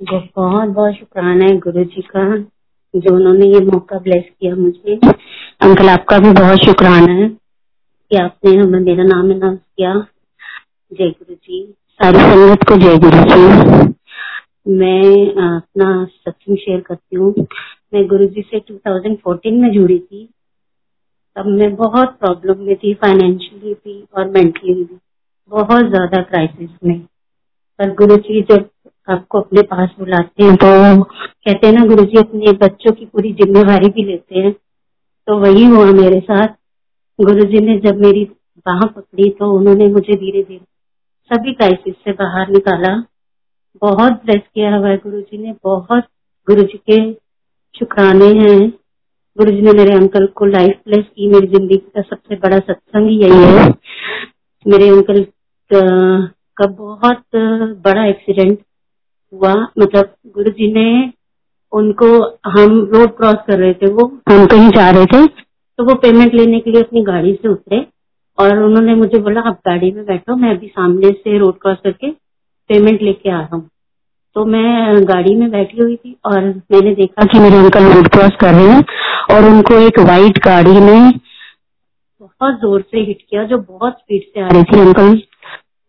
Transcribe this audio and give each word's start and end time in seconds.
जो 0.00 0.18
बहुत 0.36 0.68
बहुत 0.68 0.94
शुक्राना 0.94 1.44
है 1.44 1.56
गुरु 1.58 1.84
जी 1.84 2.02
का, 2.02 2.24
जो 2.94 3.14
उन्होंने 3.14 3.46
ये 3.46 3.60
मौका 3.60 3.98
ब्लेस 3.98 4.24
किया 4.40 4.54
मुझे। 4.56 4.94
अंकल, 4.96 5.88
आपका 5.88 6.18
भी 6.18 6.32
बहुत 6.32 6.64
शुक्राना 6.64 7.12
है 7.12 7.28
कि 7.28 8.16
आपने 8.16 8.54
हमें 8.56 8.80
मेरा 8.80 9.04
नाम 9.04 9.30
अनाउंस 9.30 9.58
किया। 9.58 9.94
जय 10.92 11.10
गुरु 11.10 11.34
जी 11.34 11.62
सारी 12.00 12.18
संगत 12.18 12.64
को 12.68 12.76
जय 12.76 12.98
गुरु 12.98 13.22
जी 13.22 13.90
मैं 14.78 15.26
अपना 15.34 16.04
सत्संग 16.04 16.56
शेयर 16.56 16.80
करती 16.80 17.16
हूँ। 17.16 17.46
मैं 17.94 18.06
गुरु 18.06 18.26
जी 18.26 18.42
से 18.42 18.60
2014 18.60 19.60
में 19.62 19.70
जुड़ी 19.72 19.98
थी। 19.98 20.28
तब 21.36 21.46
मैं 21.46 21.74
बहुत 21.76 22.18
प्रॉब्लम 22.20 22.60
में 22.60 22.76
थी 22.76 22.94
फाइनेंशियली 22.94 23.74
भी 23.74 24.04
और 24.16 24.28
मेंटली 24.28 24.74
भी। 24.74 24.98
बहुत 25.50 25.88
ज़्यादा 25.88 26.22
क्राइसिस 26.22 26.70
में। 26.84 26.98
पर 27.78 27.94
गुरु 27.94 28.16
जी 28.16 28.42
जब 28.42 28.68
आपको 29.08 29.40
अपने 29.40 29.62
पास 29.62 29.94
बुलाते 29.98 30.44
हैं। 30.44 30.56
तो 30.56 31.02
कहते 31.02 31.66
हैं 31.66 31.72
ना 31.74 31.84
गुरु 31.86 32.04
जी 32.04 32.18
अपने 32.18 32.52
बच्चों 32.58 32.92
की 32.92 33.04
पूरी 33.06 33.32
जिम्मेवारी 33.34 33.88
भी 33.88 34.04
लेते 34.04 34.38
हैं। 34.38 34.52
तो 35.28 35.38
वही 35.38 35.64
हुआ 35.66 35.90
मेरे 35.92 36.20
साथ। 36.20 36.54
गुरु 37.18 37.44
जी 37.46 37.60
ने 37.60 37.78
जब 37.80 38.00
मेरी 38.00 38.24
बाह 38.66 38.80
पकड़ी 38.86 39.28
तो 39.30 39.50
उन्होंने 39.52 39.86
मुझे 39.88 40.14
धीरे 40.14 40.42
धीरे 40.42 40.64
सभी 41.30 41.52
क्राइसिस 41.54 41.94
से 41.94 42.12
बाहर 42.12 42.50
निकाला। 42.50 42.94
बहुत 43.82 44.12
ब्लेस 44.24 44.40
किया 44.54 44.76
हुआ 44.76 44.94
गुरु 44.96 45.20
जी 45.20 45.38
ने। 45.38 45.52
बहुत 45.64 46.04
गुरु 46.48 46.62
जी 46.62 46.78
के 46.90 46.98
शुक्राने 47.74 48.26
हैं। 48.34 48.58
गुरु 49.36 49.50
जी 49.50 49.60
ने 49.62 49.72
मेरे 49.72 49.92
अंकल 49.94 50.26
को 50.36 50.44
लाइफ 50.46 50.80
ब्लेस 50.86 51.04
की। 51.06 51.28
मेरी 51.28 51.46
ज़िंदगी 51.48 51.76
का 51.76 52.02
सबसे 52.02 52.36
बड़ा 52.36 52.58
सत्संग 52.58 53.10
यही 53.22 53.44
है। 53.44 53.68
मेरे 54.66 54.88
अंकल 54.88 55.24
का 55.70 56.66
बहुत 56.66 57.24
बड़ा 57.84 58.04
एक्सीडेंट 58.06 58.58
हुआ 59.32 59.54
मतलब 59.78 60.14
गुरु 60.34 60.50
जी 60.52 60.72
ने 60.72 61.12
उनको, 61.72 62.06
हम 62.50 62.78
रोड 62.94 63.16
क्रॉस 63.16 63.36
कर 63.46 63.58
रहे 63.58 63.72
थे, 63.74 63.86
वो 63.86 64.06
हम 64.28 64.46
कहीं 64.46 64.68
जा 64.70 64.90
रहे 64.90 65.06
थे 65.06 65.26
तो 65.26 65.84
वो 65.84 65.94
पेमेंट 65.96 66.34
लेने 66.34 66.58
के 66.60 66.70
लिए 66.70 66.82
अपनी 66.82 67.02
गाड़ी 67.02 67.32
से 67.34 67.48
उतरे 67.48 67.86
और 68.38 68.58
उन्होंने 68.58 68.94
मुझे 68.94 69.18
बोला, 69.18 69.40
आप 69.40 69.60
गाड़ी 69.66 69.90
में 69.92 70.04
बैठो, 70.04 70.36
मैं 70.36 70.50
अभी 70.50 70.66
सामने 70.68 71.10
से 71.12 71.38
रोड 71.38 71.58
क्रॉस 71.60 71.78
करके 71.84 72.10
पेमेंट 72.70 73.02
लेके 73.02 73.30
आ 73.30 73.40
रहा 73.40 73.56
हूँ। 73.56 73.68
तो 74.36 74.44
मैं 74.46 75.02
गाड़ी 75.08 75.34
में 75.34 75.50
बैठी 75.50 75.78
हुई 75.78 75.96
थी 75.96 76.16
और 76.26 76.44
मैंने 76.72 76.94
देखा 76.94 77.24
कि 77.24 77.38
मेरे 77.38 77.56
अंकल 77.56 77.92
रोड 77.92 78.08
क्रॉस 78.08 78.36
कर 78.40 78.54
रहे 78.54 78.68
हैं 78.68 78.84
और 79.32 79.48
उनको 79.48 79.78
एक 79.78 79.98
वाइट 80.08 80.38
गाड़ी 80.44 80.78
ने 80.80 81.00
बहुत 82.20 82.60
ज़ोर 82.60 82.80
से 82.82 83.00
हिट 83.00 83.18
किया, 83.20 83.44
जो 83.44 83.58
बहुत 83.58 83.92
स्पीड 83.92 84.22
से 84.24 84.40
आ 84.40 84.48
रही 84.48 84.62
थी 84.64 84.80
अंकल 84.80 85.16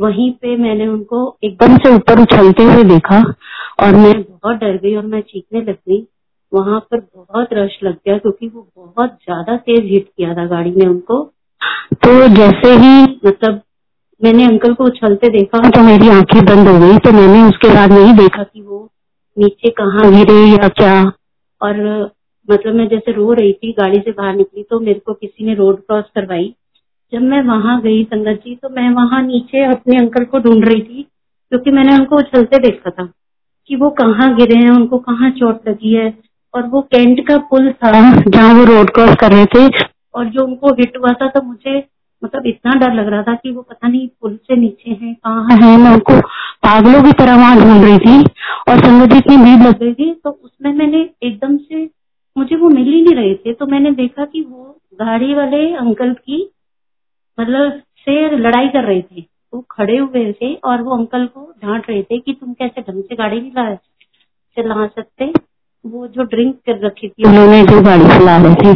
वहीं 0.00 0.30
पे 0.32 0.56
मैंने 0.56 0.86
उनको 0.86 1.18
एकदम 1.44 1.76
से 1.76 1.94
ऊपर 1.94 2.20
उछलते 2.20 2.64
हुए 2.64 2.84
देखा 2.84 3.18
और 3.80 3.96
मैं 3.96 4.12
बहुत 4.22 4.56
डर 4.56 4.76
गई 4.76 4.94
और 4.96 5.06
मैं 5.06 5.20
चीखने 5.22 5.60
लग 5.60 5.74
गई। 5.74 6.06
वहाँ 6.52 6.78
पर 6.80 7.00
बहुत 7.16 7.48
रश 7.52 7.78
लग 7.84 7.94
गया 7.96 8.16
क्योंकि 8.18 8.48
वो 8.48 8.66
बहुत 8.76 9.10
ज़्यादा 9.24 9.56
तेज 9.58 9.90
हिट 9.92 10.08
किया 10.08 10.34
था 10.34 10.46
गाड़ी 10.46 10.70
ने 10.70 10.86
उनको। 10.86 11.22
तो 11.96 12.28
जैसे 12.28 12.72
ही 12.76 13.02
मतलब 13.26 13.60
मैंने 14.20 14.44
अंकल 14.44 14.74
को 14.74 14.84
उछलते 14.84 15.28
देखा 15.28 15.58
तो 15.70 15.82
मेरी 15.82 16.08
आँखें 16.08 16.44
बंद 16.44 16.68
हो 16.68 16.78
गई 16.80 16.98
तो 16.98 17.12
मैंने 17.12 17.42
उसके 17.48 17.68
बाद 17.68 17.92
नहीं 17.92 18.12
देखा 18.14 18.42
कि 18.42 18.62
वो 18.62 18.88
नीचे 19.36 19.70
कहाँ 19.70 20.10
गिरे 20.12 20.40
या 20.46 20.68
क्या। 20.70 20.94
और 21.60 21.78
मतलब 22.48 22.74
मैं 22.74 22.86
जैसे 22.88 23.12
रो 23.12 23.32
रही 23.32 23.52
थी, 23.52 23.72
गाड़ी 23.72 23.98
से 23.98 24.10
बाहर 24.10 24.34
निकली 24.36 24.62
तो 24.62 24.80
मेरे 24.80 24.98
को 24.98 25.14
किसी 25.14 25.46
ने 25.46 25.54
रोड 25.54 25.80
क्रॉस 25.80 26.04
करवाई। 26.14 26.54
जब 27.12 27.22
मैं 27.22 27.40
वहाँ 27.44 27.80
गई 27.82 28.02
संगत 28.04 28.40
जी 28.44 28.54
तो 28.56 28.68
मैं 28.70 28.88
वहाँ 28.94 29.22
नीचे 29.22 29.64
अपने 29.66 29.96
अंकल 29.98 30.24
को 30.24 30.38
ढूंढ 30.40 30.64
रही 30.64 30.82
थी 30.82 31.02
क्योंकि 31.52 31.70
मैंने 31.70 31.94
उनको 31.94 32.16
उछलते 32.16 32.58
देखा 32.60 32.90
था, 32.90 33.04
कि 33.70 33.76
वो 33.76 33.88
कहाँ 33.92 34.34
गिरे 34.36 34.56
हैं, 34.56 34.70
उनको 34.70 34.98
कहाँ 34.98 35.30
चोट 35.30 35.68
लगी 35.68 35.94
है, 35.94 36.12
और 36.54 36.66
वो 36.66 36.80
कैंट 36.92 37.26
का 37.28 37.36
पुल 37.50 37.70
था 37.74 37.90
जहाँ 38.20 38.52
वो 38.54 38.64
रोड 38.64 38.90
क्रॉस 38.90 39.16
कर 39.20 39.32
रहे 39.32 39.46
थे, 39.46 39.66
और 40.14 40.24
जो 40.26 40.44
उनको 40.44 40.72
हिट 40.74 40.96
हुआ 40.98 41.12
था 41.12 41.28
तो 41.28 41.42
मुझे 41.42 41.78
मतलब 42.22 42.46
इतना 42.46 42.72
डर 42.78 42.92
लग 42.94 43.08
रहा 43.08 43.22
था 43.22 43.34
कि 43.34 43.50
वो 43.50 43.62
पता 43.62 43.88
नहीं 43.88 44.06
पुल 44.20 44.36
से 44.38 44.56
नीचे 44.56 44.90
है, 44.92 45.12
कहाँ 45.14 45.56
है, 45.58 45.76
मैं 45.78 45.92
उनको 45.92 46.20
पागलों 46.62 47.02
की 47.02 47.12
तरह 47.18 47.36
वहाँ 47.36 47.56
ढूंढ 47.58 47.84
रही 47.84 47.98
थी, 47.98 48.22
और 48.68 48.78
संगत 48.78 49.12
जी 49.12 49.18
इतनी 49.18 49.36
भीड़ 49.36 49.62
लग 49.62 49.78
गई 49.78 49.92
थी 49.94 50.12
तो 50.14 50.30
उसमें 50.30 50.72
मैंने 50.72 51.08
एकदम 51.22 51.56
से, 51.58 51.88
मुझे 52.36 52.56
वो 52.56 52.68
मिल 52.68 52.84
ही 52.84 53.02
नहीं 53.02 53.14
रहे 53.14 53.34
थे 53.36 53.52
तो 53.54 53.66
मैंने 53.66 53.90
देखा 53.92 54.24
कि 54.24 54.40
वो 54.42 54.76
गाड़ी 55.00 55.34
वाले 55.34 55.64
अंकल 55.76 56.12
की 56.14 56.42
मतलब 57.40 57.80
से 57.98 58.36
लड़ाई 58.36 58.68
कर 58.68 58.84
रहे 58.84 59.02
थे। 59.02 59.24
वो 59.54 59.60
खड़े 59.70 59.96
हुए 59.96 60.32
थे 60.32 60.54
और 60.54 60.82
वो 60.82 60.96
अंकल 60.96 61.26
को 61.26 61.40
डांट 61.64 61.88
रहे 61.90 62.02
थे 62.02 62.18
कि 62.18 62.32
तुम 62.32 62.52
कैसे 62.52 62.80
ढंग 62.80 63.02
से 63.02 63.16
गाड़ी 63.16 63.40
नहीं 63.40 63.76
चला 64.56 64.86
सकते? 64.86 65.32
वो 65.84 66.06
जो 66.06 66.22
ड्रिंक 66.22 66.54
कर 66.66 66.86
रखी 66.86 67.08
थी, 67.08 67.24
उन्होंने 67.28 67.62
जो 67.62 67.80
गाड़ी 67.82 68.04
चला 68.04 68.36
रहे 68.36 68.54
थे। 68.54 68.74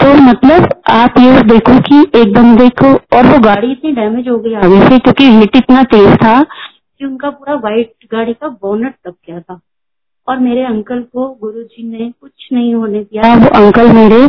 तो 0.00 0.12
मतलब 0.22 0.82
आप 0.90 1.14
ये 1.18 1.40
देखो 1.42 1.78
कि 1.80 2.00
एकदम 2.20 2.56
देखो, 2.56 2.92
और 3.16 3.26
वो 3.26 3.38
गाड़ी 3.38 3.70
इतनी 3.72 3.92
डैमेज 3.92 4.28
हो 4.28 4.38
गई 4.38 4.54
आगे 4.54 4.80
से, 4.80 4.98
क्योंकि 4.98 5.30
हिट 5.30 5.56
इतना 5.56 5.82
तेज 5.82 6.14
था 6.16 6.42
कि 6.42 7.04
उनका 7.04 7.30
पूरा 7.30 7.54
व्हाइट 7.54 7.92
गाड़ी 8.12 8.34
का 8.34 8.48
बोनट 8.48 8.94
दब 9.06 9.14
गया 9.26 9.40
था। 9.40 9.60
और 10.28 10.38
मेरे 10.38 10.62
अंकल 10.62 11.00
को 11.02 11.28
गुरुजी 11.42 11.88
ने 11.88 12.12
कुछ 12.20 12.48
नहीं 12.52 12.74
होने 12.74 13.00
दिया। 13.00 13.34
वो 13.34 13.48
अंकल 13.64 13.92
मेरे 13.92 14.26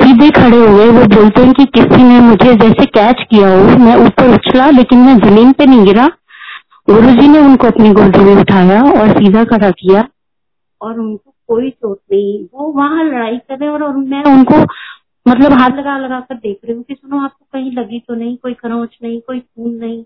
सीधे 0.00 0.30
खड़े 0.30 0.58
हुए 0.58 0.86
वो 0.90 1.04
बोलते 1.06 1.42
हैं 1.42 1.52
कि 1.54 1.64
किसी 1.74 2.02
ने 2.02 2.20
मुझे 2.20 2.54
जैसे 2.56 2.84
कैच 2.90 3.24
किया 3.30 3.48
हो 3.48 3.76
मैं 3.78 3.96
ऊपर 3.96 4.34
उछला 4.34 4.68
लेकिन 4.70 4.98
मैं 4.98 5.16
ज़मीन 5.18 5.52
पे 5.52 5.66
नहीं 5.66 5.84
गिरा। 5.84 6.06
गुरु 6.90 7.10
जी 7.10 7.28
ने 7.28 7.38
उनको 7.38 7.66
अपनी 7.66 7.90
गोदी 7.92 8.24
में 8.24 8.34
उठाया 8.36 8.82
और 8.92 9.12
सीधा 9.18 9.44
खड़ा 9.46 9.70
किया। 9.72 10.06
और 10.80 10.98
उनको 11.00 11.34
कोई 11.48 11.70
चोट 11.70 11.98
नहीं 12.12 12.38
वो 12.54 12.72
वहाँ 12.72 13.04
लड़ाई 13.04 13.36
कर 13.38 13.58
रहे 13.58 13.68
और, 13.68 13.82
और 13.82 13.96
मैं 13.96 14.22
उनको 14.24 14.60
मतलब 15.26 15.52
हाथ 15.52 15.70
लगा 15.70 15.96
लगा 15.98 16.20
कर 16.20 16.34
देख 16.36 16.58
रही 16.64 16.74
हूँ 16.76 16.82
कि 16.82 16.94
सुनो 16.94 17.20
आपको 17.24 17.44
कहीं 17.52 17.72
लगी 17.72 17.98
तो 17.98 18.14
नहीं 18.14 18.36
कोई 18.36 18.54
खरोच 18.54 18.96
नहीं 19.02 19.20
कोई 19.20 19.38
खून 19.40 19.74
नहीं 19.74 20.02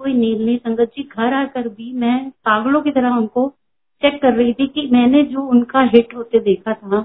कोई 0.00 0.12
नील 0.14 0.44
नहीं। 0.46 0.56
संगत 0.58 0.92
जी 0.96 1.02
घर 1.18 1.34
आकर 1.34 1.68
भी 1.68 1.92
मैं 2.00 2.18
पागलों 2.44 2.80
की 2.82 2.90
तरह 2.90 3.16
उनको 3.16 3.48
चेक 4.02 4.20
कर 4.22 4.32
रही 4.32 4.52
थी 4.52 4.66
कि 4.66 4.88
मैंने 4.92 5.22
जो 5.24 5.42
उनका 5.50 5.80
हिट 5.94 6.14
होते 6.16 6.40
देखा 6.40 6.72
था 6.74 7.00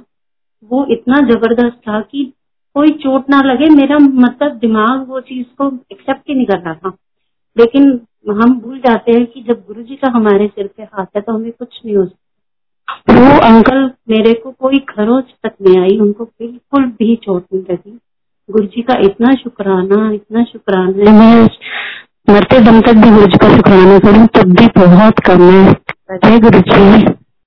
वो 0.63 0.85
इतना 0.91 1.19
ज़बरदस्त 1.27 1.77
था 1.87 1.99
कि 2.01 2.23
कोई 2.75 2.89
चोट 3.03 3.29
ना 3.29 3.41
लगे, 3.41 3.69
मेरा 3.69 3.97
मतलब 3.97 4.57
दिमाग 4.57 5.05
वो 5.09 5.19
चीज़ 5.21 5.45
को 5.57 5.67
एक्सेप्ट 5.91 6.29
ही 6.29 6.35
नहीं 6.35 6.45
कर 6.45 6.59
रहा 6.59 6.73
था। 6.73 6.91
लेकिन 7.57 7.89
हम 8.31 8.59
भूल 8.59 8.79
जाते 8.79 9.11
हैं 9.11 9.25
कि 9.25 9.41
जब 9.41 9.63
गुरु 9.67 9.83
जी 9.83 9.95
का 9.95 10.11
हमारे 10.11 10.47
सिर 10.47 10.67
पे 10.67 10.83
हाथ 10.83 11.05
है 11.15 11.21
तो 11.21 11.33
हमें 11.33 11.51
कुछ 11.51 11.79
नहीं 11.85 11.95
हो 11.95 12.05
सकता। 12.05 13.13
वो 13.13 13.39
अंकल 13.47 13.89
मेरे 14.09 14.33
को 14.33 14.51
कोई 14.51 14.77
खरोच 14.89 15.33
तक 15.43 15.53
नहीं 15.61 15.79
आई, 15.81 15.97
उनको 15.99 16.23
बिल्कुल 16.23 16.85
भी 16.99 17.15
चोट 17.15 17.45
नहीं 17.53 17.63
लगी। 17.71 17.97
गुरु 18.49 18.65
जी 18.65 18.81
का 18.81 18.95
इतना 19.01 19.33
शुक्राना 19.33 20.11
इतना 20.11 20.43
शुक्राना। 20.43 21.11
मैं 21.11 21.47
मरते 22.29 22.59
दम 22.59 22.81
तक 22.81 22.93
भी 22.95 23.09
गुरु 23.09 23.25
जी 23.25 23.37
का 23.37 23.55
शुक्राना 23.55 23.97
करूँ, 23.99 24.27
तब 24.27 24.55
भी 24.55 24.67
बहुत 24.77 25.19
कम 25.19 25.41
है। 25.41 26.39
गुरु 26.39 26.59
जी 26.61 27.18